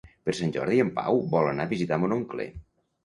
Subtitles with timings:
[0.27, 2.49] Per Sant Jordi en Pau vol anar a visitar mon oncle.